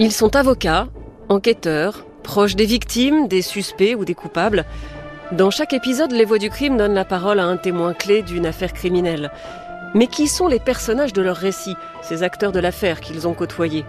Ils 0.00 0.12
sont 0.12 0.36
avocats, 0.36 0.86
enquêteurs, 1.28 2.06
proches 2.22 2.54
des 2.54 2.66
victimes, 2.66 3.26
des 3.26 3.42
suspects 3.42 3.96
ou 3.96 4.04
des 4.04 4.14
coupables. 4.14 4.64
Dans 5.32 5.50
chaque 5.50 5.72
épisode, 5.72 6.12
les 6.12 6.24
voix 6.24 6.38
du 6.38 6.50
crime 6.50 6.76
donnent 6.76 6.94
la 6.94 7.04
parole 7.04 7.40
à 7.40 7.46
un 7.46 7.56
témoin 7.56 7.94
clé 7.94 8.22
d'une 8.22 8.46
affaire 8.46 8.72
criminelle. 8.72 9.32
Mais 9.96 10.06
qui 10.06 10.28
sont 10.28 10.46
les 10.46 10.60
personnages 10.60 11.12
de 11.12 11.20
leur 11.20 11.36
récit, 11.36 11.74
ces 12.00 12.22
acteurs 12.22 12.52
de 12.52 12.60
l'affaire 12.60 13.00
qu'ils 13.00 13.26
ont 13.26 13.34
côtoyés? 13.34 13.84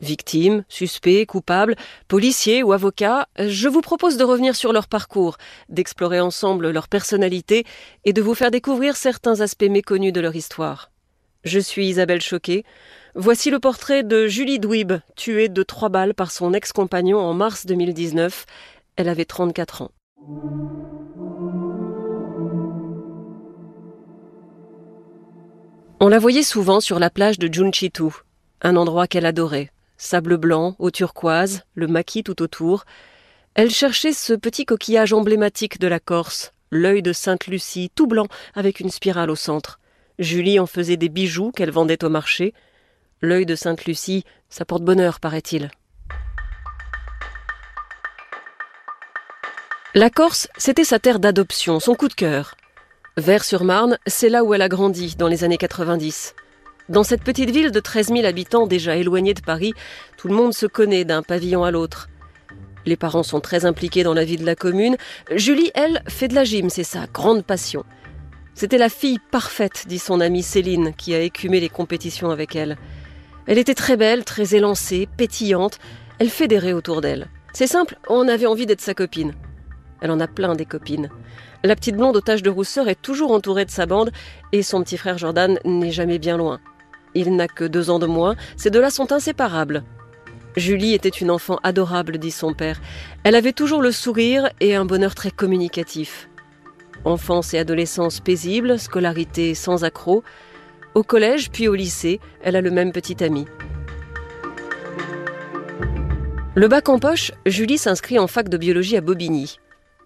Victimes, 0.00 0.64
suspects, 0.68 1.24
coupables, 1.24 1.76
policiers 2.08 2.64
ou 2.64 2.72
avocats, 2.72 3.28
je 3.38 3.68
vous 3.68 3.80
propose 3.80 4.16
de 4.16 4.24
revenir 4.24 4.56
sur 4.56 4.72
leur 4.72 4.88
parcours, 4.88 5.36
d'explorer 5.68 6.18
ensemble 6.18 6.72
leur 6.72 6.88
personnalité 6.88 7.64
et 8.04 8.12
de 8.12 8.22
vous 8.22 8.34
faire 8.34 8.50
découvrir 8.50 8.96
certains 8.96 9.40
aspects 9.40 9.70
méconnus 9.70 10.12
de 10.12 10.20
leur 10.20 10.34
histoire. 10.34 10.90
Je 11.46 11.60
suis 11.60 11.86
Isabelle 11.86 12.22
Choquet. 12.22 12.64
Voici 13.18 13.48
le 13.50 13.58
portrait 13.58 14.02
de 14.02 14.26
Julie 14.26 14.58
Dweeb, 14.58 14.92
tuée 15.16 15.48
de 15.48 15.62
trois 15.62 15.88
balles 15.88 16.12
par 16.12 16.30
son 16.30 16.52
ex-compagnon 16.52 17.18
en 17.18 17.32
mars 17.32 17.64
2019. 17.64 18.44
Elle 18.96 19.08
avait 19.08 19.24
34 19.24 19.80
ans. 19.80 19.90
On 25.98 26.08
la 26.08 26.18
voyait 26.18 26.42
souvent 26.42 26.80
sur 26.80 26.98
la 26.98 27.08
plage 27.08 27.38
de 27.38 27.50
Junchitu, 27.50 28.10
un 28.60 28.76
endroit 28.76 29.06
qu'elle 29.06 29.24
adorait. 29.24 29.70
Sable 29.96 30.36
blanc, 30.36 30.76
eau 30.78 30.90
turquoise, 30.90 31.62
le 31.74 31.86
maquis 31.86 32.22
tout 32.22 32.42
autour. 32.42 32.84
Elle 33.54 33.70
cherchait 33.70 34.12
ce 34.12 34.34
petit 34.34 34.66
coquillage 34.66 35.14
emblématique 35.14 35.80
de 35.80 35.88
la 35.88 36.00
Corse, 36.00 36.52
l'œil 36.70 37.00
de 37.00 37.14
Sainte-Lucie, 37.14 37.90
tout 37.94 38.08
blanc, 38.08 38.26
avec 38.54 38.78
une 38.78 38.90
spirale 38.90 39.30
au 39.30 39.36
centre. 39.36 39.80
Julie 40.18 40.60
en 40.60 40.66
faisait 40.66 40.98
des 40.98 41.08
bijoux 41.08 41.50
qu'elle 41.50 41.70
vendait 41.70 42.04
au 42.04 42.10
marché. 42.10 42.52
L'œil 43.22 43.46
de 43.46 43.54
Sainte-Lucie, 43.54 44.24
ça 44.50 44.64
porte 44.64 44.82
bonheur, 44.82 45.20
paraît-il. 45.20 45.70
La 49.94 50.10
Corse, 50.10 50.48
c'était 50.58 50.84
sa 50.84 50.98
terre 50.98 51.18
d'adoption, 51.18 51.80
son 51.80 51.94
coup 51.94 52.08
de 52.08 52.14
cœur. 52.14 52.56
Vers-sur-Marne, 53.16 53.96
c'est 54.06 54.28
là 54.28 54.44
où 54.44 54.52
elle 54.52 54.60
a 54.60 54.68
grandi 54.68 55.16
dans 55.16 55.28
les 55.28 55.42
années 55.42 55.56
90. 55.56 56.34
Dans 56.90 57.02
cette 57.02 57.24
petite 57.24 57.48
ville 57.48 57.70
de 57.70 57.80
13 57.80 58.08
000 58.08 58.26
habitants 58.26 58.66
déjà 58.66 58.96
éloignée 58.96 59.32
de 59.32 59.40
Paris, 59.40 59.72
tout 60.18 60.28
le 60.28 60.34
monde 60.34 60.52
se 60.52 60.66
connaît 60.66 61.06
d'un 61.06 61.22
pavillon 61.22 61.64
à 61.64 61.70
l'autre. 61.70 62.10
Les 62.84 62.96
parents 62.96 63.22
sont 63.22 63.40
très 63.40 63.64
impliqués 63.64 64.02
dans 64.02 64.12
la 64.12 64.24
vie 64.24 64.36
de 64.36 64.44
la 64.44 64.54
commune. 64.54 64.98
Julie, 65.34 65.70
elle, 65.74 66.02
fait 66.06 66.28
de 66.28 66.34
la 66.34 66.44
gym, 66.44 66.68
c'est 66.68 66.84
sa 66.84 67.06
grande 67.06 67.44
passion. 67.44 67.84
C'était 68.54 68.78
la 68.78 68.88
fille 68.88 69.18
parfaite, 69.30 69.86
dit 69.88 69.98
son 69.98 70.20
amie 70.20 70.42
Céline, 70.42 70.94
qui 70.94 71.14
a 71.14 71.20
écumé 71.20 71.58
les 71.58 71.68
compétitions 71.70 72.30
avec 72.30 72.54
elle. 72.54 72.76
Elle 73.46 73.58
était 73.58 73.74
très 73.74 73.96
belle, 73.96 74.24
très 74.24 74.54
élancée, 74.54 75.08
pétillante. 75.16 75.78
Elle 76.18 76.30
fédérait 76.30 76.72
autour 76.72 77.00
d'elle. 77.00 77.28
C'est 77.52 77.66
simple, 77.66 77.98
on 78.08 78.28
avait 78.28 78.46
envie 78.46 78.66
d'être 78.66 78.80
sa 78.80 78.94
copine. 78.94 79.32
Elle 80.00 80.10
en 80.10 80.20
a 80.20 80.26
plein 80.26 80.54
des 80.54 80.66
copines. 80.66 81.08
La 81.64 81.74
petite 81.74 81.96
blonde 81.96 82.16
aux 82.16 82.20
taches 82.20 82.42
de 82.42 82.50
rousseur 82.50 82.88
est 82.88 83.00
toujours 83.00 83.32
entourée 83.32 83.64
de 83.64 83.70
sa 83.70 83.86
bande 83.86 84.12
et 84.52 84.62
son 84.62 84.82
petit 84.82 84.98
frère 84.98 85.18
Jordan 85.18 85.58
n'est 85.64 85.90
jamais 85.90 86.18
bien 86.18 86.36
loin. 86.36 86.60
Il 87.14 87.34
n'a 87.34 87.48
que 87.48 87.64
deux 87.64 87.88
ans 87.88 87.98
de 87.98 88.06
moins, 88.06 88.36
ces 88.56 88.70
deux-là 88.70 88.90
sont 88.90 89.10
inséparables. 89.10 89.84
Julie 90.56 90.94
était 90.94 91.08
une 91.08 91.30
enfant 91.30 91.58
adorable, 91.62 92.18
dit 92.18 92.30
son 92.30 92.52
père. 92.54 92.80
Elle 93.24 93.34
avait 93.34 93.52
toujours 93.52 93.82
le 93.82 93.92
sourire 93.92 94.50
et 94.60 94.74
un 94.74 94.84
bonheur 94.84 95.14
très 95.14 95.30
communicatif. 95.30 96.28
Enfance 97.04 97.54
et 97.54 97.58
adolescence 97.58 98.20
paisible, 98.20 98.78
scolarité 98.78 99.54
sans 99.54 99.84
accroc. 99.84 100.24
Au 100.96 101.02
collège 101.02 101.50
puis 101.50 101.68
au 101.68 101.74
lycée, 101.74 102.20
elle 102.42 102.56
a 102.56 102.62
le 102.62 102.70
même 102.70 102.90
petit 102.90 103.22
ami. 103.22 103.44
Le 106.54 106.68
bac 106.68 106.88
en 106.88 106.98
poche, 106.98 107.32
Julie 107.44 107.76
s'inscrit 107.76 108.18
en 108.18 108.26
fac 108.26 108.48
de 108.48 108.56
biologie 108.56 108.96
à 108.96 109.02
Bobigny. 109.02 109.58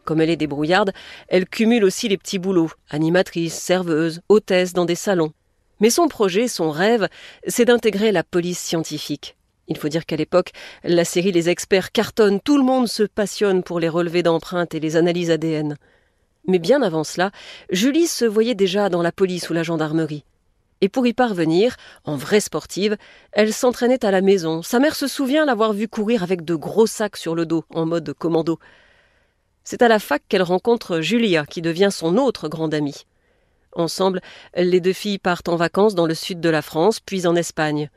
Comme 0.04 0.20
elle 0.20 0.30
est 0.30 0.36
débrouillarde, 0.36 0.90
elle 1.28 1.46
cumule 1.46 1.84
aussi 1.84 2.08
les 2.08 2.18
petits 2.18 2.40
boulots, 2.40 2.72
animatrice, 2.88 3.54
serveuse, 3.54 4.20
hôtesse 4.28 4.72
dans 4.72 4.84
des 4.84 4.96
salons. 4.96 5.32
Mais 5.78 5.90
son 5.90 6.08
projet, 6.08 6.48
son 6.48 6.72
rêve, 6.72 7.06
c'est 7.46 7.66
d'intégrer 7.66 8.10
la 8.10 8.24
police 8.24 8.58
scientifique. 8.58 9.36
Il 9.68 9.78
faut 9.78 9.88
dire 9.88 10.04
qu'à 10.04 10.16
l'époque, 10.16 10.50
la 10.82 11.04
série 11.04 11.30
Les 11.30 11.48
Experts 11.48 11.92
cartonne, 11.92 12.40
tout 12.40 12.58
le 12.58 12.64
monde 12.64 12.88
se 12.88 13.04
passionne 13.04 13.62
pour 13.62 13.78
les 13.78 13.88
relevés 13.88 14.24
d'empreintes 14.24 14.74
et 14.74 14.80
les 14.80 14.96
analyses 14.96 15.30
ADN. 15.30 15.76
Mais 16.48 16.58
bien 16.58 16.82
avant 16.82 17.04
cela, 17.04 17.30
Julie 17.70 18.08
se 18.08 18.24
voyait 18.24 18.56
déjà 18.56 18.88
dans 18.88 19.02
la 19.02 19.12
police 19.12 19.50
ou 19.50 19.52
la 19.52 19.62
gendarmerie. 19.62 20.24
Et 20.80 20.88
pour 20.88 21.06
y 21.06 21.12
parvenir, 21.12 21.76
en 22.04 22.16
vraie 22.16 22.40
sportive, 22.40 22.96
elle 23.32 23.52
s'entraînait 23.52 24.04
à 24.04 24.10
la 24.10 24.22
maison. 24.22 24.62
Sa 24.62 24.78
mère 24.78 24.94
se 24.94 25.06
souvient 25.06 25.44
l'avoir 25.44 25.72
vue 25.72 25.88
courir 25.88 26.22
avec 26.22 26.44
de 26.44 26.54
gros 26.54 26.86
sacs 26.86 27.16
sur 27.16 27.34
le 27.34 27.44
dos, 27.44 27.64
en 27.74 27.84
mode 27.84 28.14
commando. 28.14 28.58
C'est 29.62 29.82
à 29.82 29.88
la 29.88 29.98
fac 29.98 30.22
qu'elle 30.28 30.42
rencontre 30.42 31.00
Julia, 31.00 31.44
qui 31.44 31.60
devient 31.60 31.90
son 31.92 32.16
autre 32.16 32.48
grande 32.48 32.72
amie. 32.72 33.04
Ensemble, 33.72 34.20
les 34.56 34.80
deux 34.80 34.94
filles 34.94 35.18
partent 35.18 35.48
en 35.48 35.56
vacances 35.56 35.94
dans 35.94 36.06
le 36.06 36.14
sud 36.14 36.40
de 36.40 36.48
la 36.48 36.62
France, 36.62 36.98
puis 36.98 37.26
en 37.26 37.36
Espagne. 37.36 37.90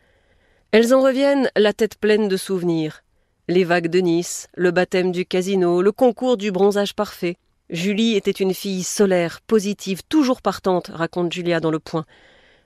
Elles 0.71 0.93
en 0.93 1.01
reviennent 1.01 1.49
la 1.55 1.73
tête 1.73 1.97
pleine 1.97 2.27
de 2.27 2.37
souvenirs. 2.37 3.03
Les 3.47 3.63
vagues 3.63 3.87
de 3.87 3.99
Nice, 3.99 4.47
le 4.55 4.71
baptême 4.71 5.11
du 5.11 5.25
casino, 5.25 5.81
le 5.81 5.91
concours 5.91 6.37
du 6.37 6.51
bronzage 6.51 6.95
parfait. 6.95 7.37
Julie 7.69 8.15
était 8.15 8.31
une 8.31 8.53
fille 8.53 8.83
solaire, 8.83 9.41
positive, 9.41 10.01
toujours 10.07 10.41
partante, 10.41 10.91
raconte 10.93 11.31
Julia 11.31 11.59
dans 11.59 11.71
le 11.71 11.79
point. 11.79 12.05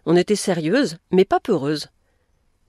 On 0.09 0.15
était 0.15 0.37
sérieuse, 0.37 0.99
mais 1.11 1.25
pas 1.25 1.41
peureuse. 1.41 1.89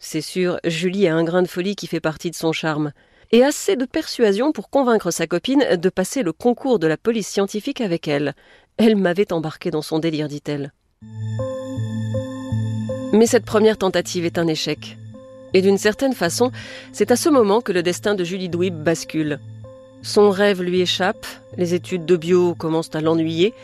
C'est 0.00 0.21
sûr, 0.21 0.59
Julie 0.65 1.06
a 1.06 1.15
un 1.15 1.22
grain 1.22 1.43
de 1.43 1.47
folie 1.47 1.76
qui 1.76 1.87
fait 1.87 2.00
partie 2.00 2.32
de 2.32 2.34
son 2.34 2.50
charme 2.50 2.91
et 3.31 3.44
assez 3.44 3.76
de 3.76 3.84
persuasion 3.84 4.50
pour 4.50 4.71
convaincre 4.71 5.12
sa 5.12 5.28
copine 5.28 5.76
de 5.76 5.88
passer 5.88 6.25
le 6.25 6.32
concours 6.32 6.81
de 6.81 6.88
la 6.88 6.97
police 6.97 7.28
scientifique 7.28 7.81
avec 7.81 8.09
elle. 8.09 8.34
Elle 8.76 8.97
m'avait 8.97 9.32
embarqué 9.32 9.71
dans 9.71 9.82
son 9.82 10.00
délire, 10.00 10.26
dit-elle. 10.26 10.72
Mais 13.12 13.26
cette 13.26 13.44
première 13.44 13.78
tentative 13.78 14.25
est 14.25 14.38
un 14.38 14.49
échec. 14.49 14.99
Et 15.55 15.62
d'une 15.62 15.78
certaine 15.78 16.15
façon, 16.15 16.50
c'est 16.91 17.12
à 17.12 17.16
ce 17.16 17.28
moment 17.28 17.60
que 17.60 17.70
le 17.70 17.84
destin 17.84 18.16
de 18.16 18.25
Julie 18.25 18.49
Dweeb 18.49 18.75
bascule. 18.75 19.38
Son 20.03 20.31
rêve 20.31 20.60
lui 20.60 20.81
échappe, 20.81 21.25
les 21.56 21.75
études 21.75 22.05
de 22.05 22.16
bio 22.16 22.56
commencent 22.56 22.97
à 22.97 23.00
l'ennuyer, 23.00 23.55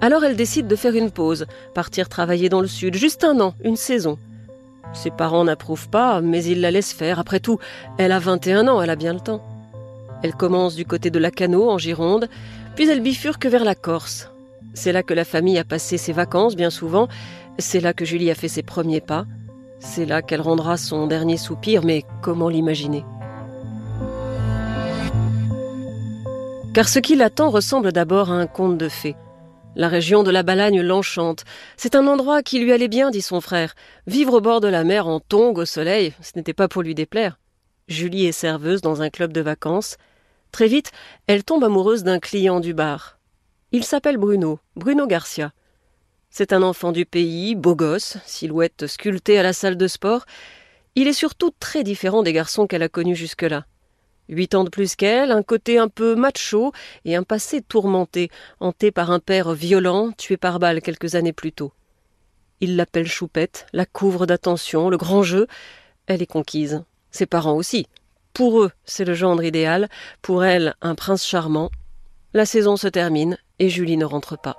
alors 0.00 0.24
elle 0.24 0.36
décide 0.36 0.66
de 0.66 0.76
faire 0.76 0.94
une 0.94 1.10
pause, 1.10 1.46
partir 1.74 2.08
travailler 2.08 2.48
dans 2.48 2.60
le 2.60 2.68
sud, 2.68 2.94
juste 2.94 3.24
un 3.24 3.38
an, 3.40 3.54
une 3.62 3.76
saison. 3.76 4.18
Ses 4.92 5.10
parents 5.10 5.44
n'approuvent 5.44 5.88
pas, 5.88 6.20
mais 6.20 6.44
ils 6.44 6.60
la 6.60 6.70
laissent 6.70 6.92
faire. 6.92 7.18
Après 7.18 7.40
tout, 7.40 7.58
elle 7.98 8.12
a 8.12 8.18
21 8.18 8.66
ans, 8.66 8.82
elle 8.82 8.90
a 8.90 8.96
bien 8.96 9.12
le 9.12 9.20
temps. 9.20 9.42
Elle 10.22 10.34
commence 10.34 10.74
du 10.74 10.84
côté 10.84 11.10
de 11.10 11.18
Lacano, 11.18 11.70
en 11.70 11.78
Gironde, 11.78 12.28
puis 12.74 12.88
elle 12.88 13.00
bifurque 13.00 13.46
vers 13.46 13.64
la 13.64 13.74
Corse. 13.74 14.30
C'est 14.74 14.92
là 14.92 15.02
que 15.02 15.14
la 15.14 15.24
famille 15.24 15.58
a 15.58 15.64
passé 15.64 15.96
ses 15.96 16.12
vacances, 16.12 16.56
bien 16.56 16.70
souvent. 16.70 17.08
C'est 17.58 17.80
là 17.80 17.92
que 17.92 18.04
Julie 18.04 18.30
a 18.30 18.34
fait 18.34 18.48
ses 18.48 18.62
premiers 18.62 19.00
pas. 19.00 19.26
C'est 19.80 20.06
là 20.06 20.22
qu'elle 20.22 20.40
rendra 20.40 20.76
son 20.76 21.06
dernier 21.06 21.36
soupir, 21.36 21.84
mais 21.84 22.04
comment 22.22 22.48
l'imaginer? 22.48 23.04
Car 26.74 26.88
ce 26.88 26.98
qui 27.00 27.16
l'attend 27.16 27.50
ressemble 27.50 27.92
d'abord 27.92 28.30
à 28.30 28.34
un 28.34 28.46
conte 28.46 28.78
de 28.78 28.88
fées. 28.88 29.16
La 29.76 29.88
région 29.88 30.24
de 30.24 30.32
la 30.32 30.42
Balagne 30.42 30.80
l'enchante. 30.80 31.44
C'est 31.76 31.94
un 31.94 32.08
endroit 32.08 32.42
qui 32.42 32.58
lui 32.58 32.72
allait 32.72 32.88
bien, 32.88 33.10
dit 33.10 33.22
son 33.22 33.40
frère. 33.40 33.74
Vivre 34.08 34.34
au 34.34 34.40
bord 34.40 34.60
de 34.60 34.66
la 34.66 34.82
mer 34.82 35.06
en 35.06 35.20
tongs 35.20 35.54
au 35.54 35.64
soleil, 35.64 36.12
ce 36.20 36.32
n'était 36.34 36.54
pas 36.54 36.66
pour 36.66 36.82
lui 36.82 36.96
déplaire. 36.96 37.38
Julie 37.86 38.26
est 38.26 38.32
serveuse 38.32 38.80
dans 38.80 39.00
un 39.00 39.10
club 39.10 39.32
de 39.32 39.40
vacances. 39.40 39.96
Très 40.50 40.66
vite, 40.66 40.90
elle 41.28 41.44
tombe 41.44 41.62
amoureuse 41.62 42.02
d'un 42.02 42.18
client 42.18 42.58
du 42.58 42.74
bar. 42.74 43.18
Il 43.70 43.84
s'appelle 43.84 44.16
Bruno, 44.16 44.58
Bruno 44.74 45.06
Garcia. 45.06 45.52
C'est 46.30 46.52
un 46.52 46.62
enfant 46.62 46.90
du 46.90 47.06
pays, 47.06 47.54
beau 47.54 47.76
gosse, 47.76 48.16
silhouette 48.26 48.88
sculptée 48.88 49.38
à 49.38 49.44
la 49.44 49.52
salle 49.52 49.76
de 49.76 49.86
sport. 49.86 50.24
Il 50.96 51.06
est 51.06 51.12
surtout 51.12 51.52
très 51.60 51.84
différent 51.84 52.24
des 52.24 52.32
garçons 52.32 52.66
qu'elle 52.66 52.82
a 52.82 52.88
connus 52.88 53.16
jusque-là. 53.16 53.66
Huit 54.30 54.54
ans 54.54 54.62
de 54.62 54.70
plus 54.70 54.94
qu'elle, 54.94 55.32
un 55.32 55.42
côté 55.42 55.78
un 55.78 55.88
peu 55.88 56.14
macho 56.14 56.72
et 57.04 57.16
un 57.16 57.24
passé 57.24 57.60
tourmenté, 57.62 58.30
hanté 58.60 58.92
par 58.92 59.10
un 59.10 59.18
père 59.18 59.52
violent, 59.52 60.12
tué 60.12 60.36
par 60.36 60.60
balle 60.60 60.80
quelques 60.80 61.16
années 61.16 61.32
plus 61.32 61.52
tôt. 61.52 61.72
Il 62.60 62.76
l'appelle 62.76 63.08
Choupette, 63.08 63.66
la 63.72 63.86
couvre 63.86 64.26
d'attention, 64.26 64.88
le 64.88 64.96
grand 64.96 65.24
jeu. 65.24 65.48
Elle 66.06 66.22
est 66.22 66.26
conquise. 66.26 66.84
Ses 67.10 67.26
parents 67.26 67.56
aussi. 67.56 67.88
Pour 68.32 68.60
eux, 68.62 68.70
c'est 68.84 69.04
le 69.04 69.14
gendre 69.14 69.42
idéal, 69.42 69.88
pour 70.22 70.44
elle, 70.44 70.76
un 70.80 70.94
prince 70.94 71.26
charmant. 71.26 71.70
La 72.32 72.46
saison 72.46 72.76
se 72.76 72.86
termine 72.86 73.36
et 73.58 73.68
Julie 73.68 73.96
ne 73.96 74.04
rentre 74.04 74.38
pas. 74.38 74.56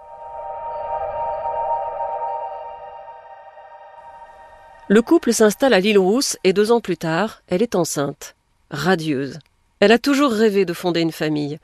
Le 4.89 5.01
couple 5.01 5.31
s'installe 5.31 5.73
à 5.73 5.79
l'île 5.79 5.97
Rousse 5.97 6.37
et 6.43 6.51
deux 6.51 6.73
ans 6.73 6.81
plus 6.81 6.97
tard, 6.97 7.41
elle 7.47 7.61
est 7.61 7.75
enceinte, 7.75 8.35
radieuse. 8.69 9.39
Elle 9.81 9.91
a 9.91 9.97
toujours 9.97 10.31
rêvé 10.31 10.63
de 10.63 10.73
fonder 10.73 11.01
une 11.01 11.11
famille. 11.11 11.57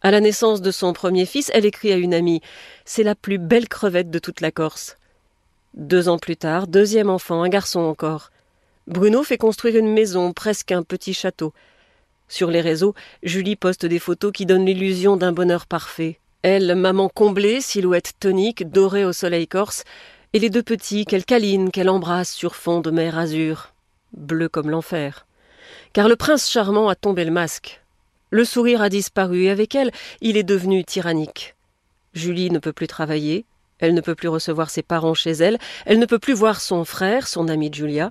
À 0.00 0.12
la 0.12 0.20
naissance 0.20 0.62
de 0.62 0.70
son 0.70 0.92
premier 0.92 1.26
fils, 1.26 1.50
elle 1.52 1.66
écrit 1.66 1.92
à 1.92 1.96
une 1.96 2.14
amie 2.14 2.40
C'est 2.84 3.02
la 3.02 3.16
plus 3.16 3.38
belle 3.38 3.68
crevette 3.68 4.08
de 4.08 4.20
toute 4.20 4.40
la 4.40 4.52
Corse. 4.52 4.96
Deux 5.74 6.08
ans 6.08 6.18
plus 6.18 6.36
tard, 6.36 6.68
deuxième 6.68 7.10
enfant, 7.10 7.42
un 7.42 7.48
garçon 7.48 7.80
encore. 7.80 8.30
Bruno 8.86 9.24
fait 9.24 9.36
construire 9.36 9.74
une 9.74 9.92
maison, 9.92 10.32
presque 10.32 10.70
un 10.70 10.84
petit 10.84 11.12
château. 11.12 11.52
Sur 12.28 12.52
les 12.52 12.60
réseaux, 12.60 12.94
Julie 13.24 13.56
poste 13.56 13.84
des 13.84 13.98
photos 13.98 14.30
qui 14.30 14.46
donnent 14.46 14.64
l'illusion 14.64 15.16
d'un 15.16 15.32
bonheur 15.32 15.66
parfait. 15.66 16.20
Elle, 16.42 16.72
maman 16.76 17.08
comblée, 17.08 17.60
silhouette 17.60 18.12
tonique, 18.20 18.70
dorée 18.70 19.04
au 19.04 19.12
soleil 19.12 19.48
corse, 19.48 19.82
et 20.34 20.38
les 20.38 20.50
deux 20.50 20.62
petits 20.62 21.04
qu'elle 21.04 21.24
câline, 21.24 21.72
qu'elle 21.72 21.90
embrasse 21.90 22.32
sur 22.32 22.54
fond 22.54 22.80
de 22.80 22.92
mer 22.92 23.18
azur, 23.18 23.72
bleu 24.12 24.48
comme 24.48 24.70
l'enfer. 24.70 25.26
Car 25.92 26.08
le 26.08 26.16
prince 26.16 26.50
charmant 26.50 26.88
a 26.88 26.94
tombé 26.94 27.24
le 27.24 27.30
masque. 27.30 27.82
Le 28.30 28.44
sourire 28.44 28.82
a 28.82 28.88
disparu 28.88 29.44
et 29.44 29.50
avec 29.50 29.74
elle, 29.74 29.92
il 30.20 30.36
est 30.36 30.42
devenu 30.42 30.84
tyrannique. 30.84 31.54
Julie 32.12 32.50
ne 32.50 32.58
peut 32.58 32.72
plus 32.72 32.86
travailler, 32.86 33.44
elle 33.78 33.94
ne 33.94 34.00
peut 34.00 34.14
plus 34.14 34.28
recevoir 34.28 34.70
ses 34.70 34.82
parents 34.82 35.14
chez 35.14 35.32
elle, 35.32 35.58
elle 35.84 35.98
ne 35.98 36.06
peut 36.06 36.18
plus 36.18 36.32
voir 36.34 36.60
son 36.60 36.84
frère, 36.84 37.28
son 37.28 37.48
ami 37.48 37.70
Julia. 37.72 38.10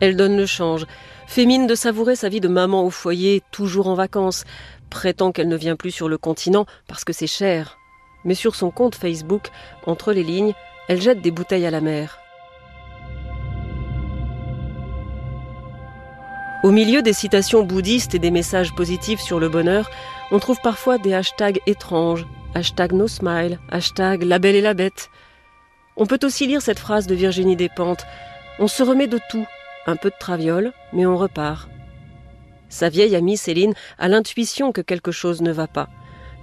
Elle 0.00 0.16
donne 0.16 0.36
le 0.36 0.46
change, 0.46 0.86
fait 1.26 1.46
mine 1.46 1.66
de 1.66 1.74
savourer 1.74 2.14
sa 2.14 2.28
vie 2.28 2.40
de 2.40 2.48
maman 2.48 2.84
au 2.84 2.90
foyer, 2.90 3.42
toujours 3.50 3.88
en 3.88 3.94
vacances, 3.94 4.44
prétend 4.90 5.32
qu'elle 5.32 5.48
ne 5.48 5.56
vient 5.56 5.76
plus 5.76 5.90
sur 5.90 6.08
le 6.08 6.18
continent 6.18 6.66
parce 6.86 7.04
que 7.04 7.12
c'est 7.12 7.26
cher. 7.26 7.78
Mais 8.24 8.34
sur 8.34 8.54
son 8.54 8.70
compte 8.70 8.94
Facebook, 8.94 9.48
entre 9.86 10.12
les 10.12 10.22
lignes, 10.22 10.54
elle 10.88 11.00
jette 11.00 11.20
des 11.20 11.30
bouteilles 11.30 11.66
à 11.66 11.70
la 11.70 11.80
mer. 11.80 12.18
Au 16.64 16.72
milieu 16.72 17.02
des 17.02 17.12
citations 17.12 17.62
bouddhistes 17.62 18.16
et 18.16 18.18
des 18.18 18.32
messages 18.32 18.74
positifs 18.74 19.20
sur 19.20 19.38
le 19.38 19.48
bonheur, 19.48 19.88
on 20.32 20.40
trouve 20.40 20.58
parfois 20.60 20.98
des 20.98 21.14
hashtags 21.14 21.60
étranges, 21.66 22.26
hashtag 22.56 22.92
no 22.92 23.06
smile, 23.06 23.60
hashtag 23.70 24.24
la 24.24 24.40
belle 24.40 24.56
et 24.56 24.60
la 24.60 24.74
bête. 24.74 25.08
On 25.96 26.06
peut 26.06 26.18
aussi 26.24 26.48
lire 26.48 26.60
cette 26.60 26.80
phrase 26.80 27.06
de 27.06 27.14
Virginie 27.14 27.54
Despentes 27.54 28.04
On 28.58 28.66
se 28.66 28.82
remet 28.82 29.06
de 29.06 29.20
tout, 29.30 29.46
un 29.86 29.94
peu 29.94 30.10
de 30.10 30.16
traviole, 30.18 30.72
mais 30.92 31.06
on 31.06 31.16
repart. 31.16 31.68
Sa 32.68 32.88
vieille 32.88 33.14
amie 33.14 33.36
Céline 33.36 33.74
a 33.96 34.08
l'intuition 34.08 34.72
que 34.72 34.80
quelque 34.80 35.12
chose 35.12 35.42
ne 35.42 35.52
va 35.52 35.68
pas. 35.68 35.88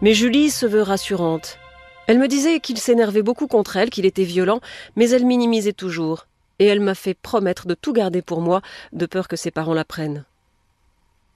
Mais 0.01 0.13
Julie 0.13 0.49
se 0.49 0.65
veut 0.65 0.81
rassurante. 0.81 1.59
Elle 2.07 2.19
me 2.19 2.29
disait 2.29 2.61
qu'il 2.61 2.77
s'énervait 2.77 3.21
beaucoup 3.21 3.47
contre 3.47 3.75
elle, 3.75 3.89
qu'il 3.89 4.05
était 4.05 4.23
violent, 4.23 4.61
mais 4.95 5.09
elle 5.09 5.25
minimisait 5.25 5.73
toujours, 5.73 6.25
et 6.59 6.65
elle 6.65 6.79
m'a 6.79 6.95
fait 6.95 7.13
promettre 7.13 7.67
de 7.67 7.73
tout 7.73 7.93
garder 7.93 8.21
pour 8.21 8.41
moi, 8.41 8.61
de 8.93 9.05
peur 9.05 9.27
que 9.27 9.35
ses 9.35 9.51
parents 9.51 9.73
l'apprennent. 9.73 10.25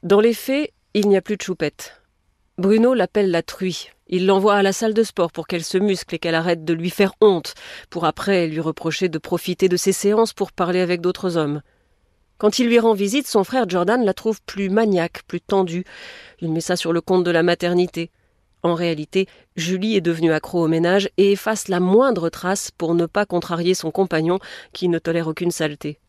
Dans 0.03 0.19
les 0.19 0.33
faits, 0.33 0.71
il 0.93 1.09
n'y 1.09 1.17
a 1.17 1.21
plus 1.21 1.37
de 1.37 1.41
choupette. 1.41 2.01
Bruno 2.57 2.93
l'appelle 2.93 3.31
la 3.31 3.43
truie. 3.43 3.89
Il 4.07 4.25
l'envoie 4.25 4.55
à 4.55 4.63
la 4.63 4.73
salle 4.73 4.93
de 4.93 5.03
sport 5.03 5.31
pour 5.31 5.45
qu'elle 5.45 5.63
se 5.63 5.77
muscle 5.77 6.15
et 6.15 6.19
qu'elle 6.19 6.35
arrête 6.35 6.65
de 6.65 6.73
lui 6.73 6.89
faire 6.89 7.13
honte, 7.21 7.53
pour 7.89 8.05
après 8.05 8.47
lui 8.47 8.59
reprocher 8.59 9.07
de 9.07 9.17
profiter 9.17 9.69
de 9.69 9.77
ses 9.77 9.91
séances 9.91 10.33
pour 10.33 10.51
parler 10.51 10.79
avec 10.79 10.99
d'autres 10.99 11.37
hommes. 11.37 11.61
Quand 12.39 12.57
il 12.57 12.67
lui 12.67 12.79
rend 12.79 12.93
visite, 12.93 13.27
son 13.27 13.43
frère 13.43 13.69
Jordan 13.69 14.03
la 14.03 14.13
trouve 14.13 14.41
plus 14.41 14.69
maniaque, 14.69 15.23
plus 15.27 15.41
tendue. 15.41 15.83
Il 16.39 16.51
met 16.51 16.61
ça 16.61 16.75
sur 16.75 16.93
le 16.93 17.01
compte 17.01 17.23
de 17.23 17.31
la 17.31 17.43
maternité. 17.43 18.11
En 18.61 18.73
réalité, 18.73 19.27
Julie 19.55 19.95
est 19.95 20.01
devenue 20.01 20.33
accro 20.33 20.63
au 20.63 20.67
ménage 20.67 21.09
et 21.17 21.31
efface 21.31 21.69
la 21.69 21.79
moindre 21.79 22.29
trace 22.29 22.71
pour 22.77 22.93
ne 22.93 23.05
pas 23.05 23.25
contrarier 23.25 23.73
son 23.73 23.91
compagnon 23.91 24.39
qui 24.73 24.89
ne 24.89 24.99
tolère 24.99 25.27
aucune 25.27 25.51
saleté. 25.51 25.99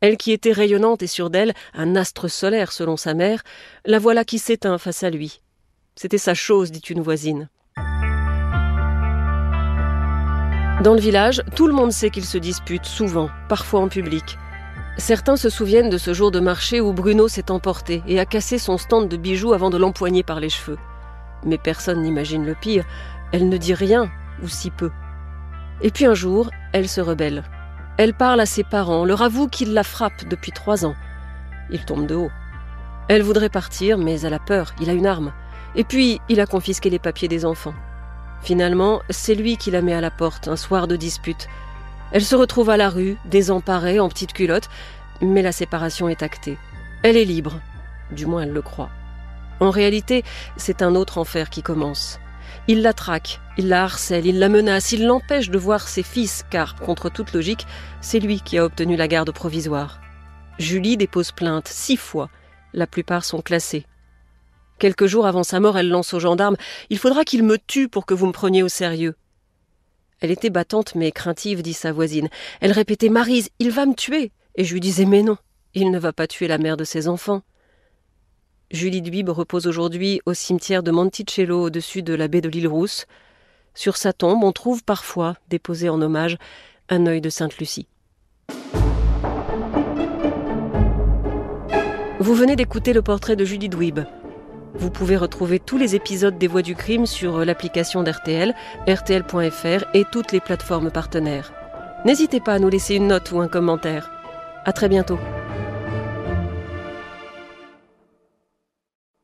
Elle 0.00 0.16
qui 0.16 0.32
était 0.32 0.52
rayonnante 0.52 1.02
et 1.02 1.06
sûre 1.06 1.28
d'elle, 1.28 1.52
un 1.74 1.94
astre 1.94 2.30
solaire 2.30 2.72
selon 2.72 2.96
sa 2.96 3.12
mère, 3.12 3.42
la 3.84 3.98
voilà 3.98 4.24
qui 4.24 4.38
s'éteint 4.38 4.78
face 4.78 5.02
à 5.02 5.10
lui. 5.10 5.42
C'était 5.94 6.16
sa 6.16 6.32
chose, 6.32 6.70
dit 6.70 6.80
une 6.88 7.02
voisine. 7.02 7.50
Dans 10.82 10.94
le 10.94 11.00
village, 11.00 11.42
tout 11.54 11.66
le 11.66 11.74
monde 11.74 11.92
sait 11.92 12.08
qu'ils 12.08 12.24
se 12.24 12.38
disputent 12.38 12.86
souvent, 12.86 13.28
parfois 13.50 13.80
en 13.80 13.88
public. 13.88 14.38
Certains 14.96 15.36
se 15.36 15.50
souviennent 15.50 15.90
de 15.90 15.98
ce 15.98 16.14
jour 16.14 16.30
de 16.30 16.40
marché 16.40 16.80
où 16.80 16.94
Bruno 16.94 17.28
s'est 17.28 17.50
emporté 17.50 18.02
et 18.06 18.18
a 18.18 18.24
cassé 18.24 18.56
son 18.56 18.78
stand 18.78 19.06
de 19.06 19.18
bijoux 19.18 19.52
avant 19.52 19.68
de 19.68 19.76
l'empoigner 19.76 20.22
par 20.22 20.40
les 20.40 20.48
cheveux. 20.48 20.78
Mais 21.44 21.58
personne 21.58 22.02
n'imagine 22.02 22.44
le 22.44 22.54
pire. 22.54 22.84
Elle 23.32 23.48
ne 23.48 23.56
dit 23.56 23.74
rien, 23.74 24.10
ou 24.42 24.48
si 24.48 24.70
peu. 24.70 24.90
Et 25.82 25.90
puis 25.90 26.06
un 26.06 26.14
jour, 26.14 26.50
elle 26.72 26.88
se 26.88 27.00
rebelle. 27.00 27.44
Elle 27.96 28.14
parle 28.14 28.40
à 28.40 28.46
ses 28.46 28.64
parents, 28.64 29.04
leur 29.04 29.22
avoue 29.22 29.48
qu'il 29.48 29.72
la 29.72 29.84
frappe 29.84 30.26
depuis 30.28 30.52
trois 30.52 30.84
ans. 30.84 30.94
Il 31.70 31.84
tombe 31.84 32.06
de 32.06 32.14
haut. 32.14 32.30
Elle 33.08 33.22
voudrait 33.22 33.48
partir, 33.48 33.98
mais 33.98 34.20
elle 34.20 34.34
a 34.34 34.38
peur, 34.38 34.74
il 34.80 34.88
a 34.90 34.92
une 34.92 35.06
arme. 35.06 35.32
Et 35.74 35.84
puis, 35.84 36.20
il 36.28 36.40
a 36.40 36.46
confisqué 36.46 36.90
les 36.90 36.98
papiers 36.98 37.28
des 37.28 37.44
enfants. 37.44 37.74
Finalement, 38.42 39.02
c'est 39.10 39.34
lui 39.34 39.56
qui 39.56 39.70
la 39.70 39.82
met 39.82 39.94
à 39.94 40.00
la 40.00 40.10
porte 40.10 40.48
un 40.48 40.56
soir 40.56 40.88
de 40.88 40.96
dispute. 40.96 41.48
Elle 42.12 42.24
se 42.24 42.34
retrouve 42.34 42.70
à 42.70 42.76
la 42.76 42.88
rue, 42.88 43.16
désemparée, 43.26 44.00
en 44.00 44.08
petite 44.08 44.32
culotte, 44.32 44.68
mais 45.20 45.42
la 45.42 45.52
séparation 45.52 46.08
est 46.08 46.22
actée. 46.22 46.58
Elle 47.02 47.16
est 47.16 47.24
libre, 47.24 47.60
du 48.10 48.26
moins 48.26 48.42
elle 48.42 48.52
le 48.52 48.62
croit. 48.62 48.90
En 49.60 49.70
réalité, 49.70 50.24
c'est 50.56 50.82
un 50.82 50.94
autre 50.94 51.18
enfer 51.18 51.50
qui 51.50 51.62
commence. 51.62 52.18
Il 52.66 52.82
la 52.82 52.92
traque, 52.92 53.40
il 53.58 53.68
la 53.68 53.84
harcèle, 53.84 54.26
il 54.26 54.38
la 54.38 54.48
menace, 54.48 54.92
il 54.92 55.06
l'empêche 55.06 55.50
de 55.50 55.58
voir 55.58 55.86
ses 55.86 56.02
fils, 56.02 56.44
car, 56.50 56.76
contre 56.76 57.10
toute 57.10 57.32
logique, 57.32 57.66
c'est 58.00 58.20
lui 58.20 58.40
qui 58.40 58.58
a 58.58 58.64
obtenu 58.64 58.96
la 58.96 59.08
garde 59.08 59.30
provisoire. 59.32 60.00
Julie 60.58 60.96
dépose 60.96 61.32
plainte 61.32 61.68
six 61.68 61.96
fois, 61.96 62.30
la 62.72 62.86
plupart 62.86 63.24
sont 63.24 63.42
classées. 63.42 63.86
Quelques 64.78 65.06
jours 65.06 65.26
avant 65.26 65.42
sa 65.42 65.60
mort, 65.60 65.76
elle 65.76 65.90
lance 65.90 66.14
aux 66.14 66.20
gendarmes 66.20 66.56
Il 66.88 66.98
faudra 66.98 67.24
qu'il 67.24 67.44
me 67.44 67.58
tue 67.58 67.88
pour 67.88 68.06
que 68.06 68.14
vous 68.14 68.26
me 68.26 68.32
preniez 68.32 68.62
au 68.62 68.68
sérieux. 68.68 69.14
Elle 70.20 70.30
était 70.30 70.50
battante 70.50 70.94
mais 70.94 71.12
craintive, 71.12 71.62
dit 71.62 71.74
sa 71.74 71.92
voisine. 71.92 72.28
Elle 72.60 72.72
répétait 72.72 73.08
Marise, 73.08 73.50
il 73.58 73.70
va 73.70 73.84
me 73.84 73.94
tuer. 73.94 74.32
Et 74.54 74.64
je 74.64 74.72
lui 74.72 74.80
disais 74.80 75.04
Mais 75.04 75.22
non, 75.22 75.36
il 75.74 75.90
ne 75.90 75.98
va 75.98 76.12
pas 76.12 76.26
tuer 76.26 76.48
la 76.48 76.58
mère 76.58 76.76
de 76.76 76.84
ses 76.84 77.08
enfants. 77.08 77.42
Julie 78.70 79.02
Dubib 79.02 79.28
repose 79.30 79.66
aujourd'hui 79.66 80.20
au 80.26 80.34
cimetière 80.34 80.84
de 80.84 80.92
Monticello 80.92 81.64
au-dessus 81.64 82.02
de 82.02 82.14
la 82.14 82.28
baie 82.28 82.40
de 82.40 82.48
l'île 82.48 82.68
Rousse. 82.68 83.06
Sur 83.74 83.96
sa 83.96 84.12
tombe, 84.12 84.44
on 84.44 84.52
trouve 84.52 84.84
parfois, 84.84 85.34
déposé 85.48 85.88
en 85.88 86.00
hommage, 86.00 86.38
un 86.88 87.06
œil 87.06 87.20
de 87.20 87.30
Sainte 87.30 87.58
Lucie. 87.58 87.88
Vous 92.20 92.34
venez 92.34 92.54
d'écouter 92.54 92.92
le 92.92 93.02
portrait 93.02 93.34
de 93.34 93.44
Julie 93.44 93.68
Dwib. 93.68 94.00
Vous 94.74 94.90
pouvez 94.90 95.16
retrouver 95.16 95.58
tous 95.58 95.76
les 95.76 95.96
épisodes 95.96 96.38
des 96.38 96.46
Voix 96.46 96.62
du 96.62 96.76
crime 96.76 97.06
sur 97.06 97.44
l'application 97.44 98.04
d'RTL, 98.04 98.54
rtl.fr 98.86 99.84
et 99.94 100.04
toutes 100.12 100.30
les 100.30 100.40
plateformes 100.40 100.92
partenaires. 100.92 101.52
N'hésitez 102.04 102.38
pas 102.38 102.54
à 102.54 102.58
nous 102.60 102.68
laisser 102.68 102.94
une 102.94 103.08
note 103.08 103.32
ou 103.32 103.40
un 103.40 103.48
commentaire. 103.48 104.12
À 104.64 104.72
très 104.72 104.88
bientôt. 104.88 105.18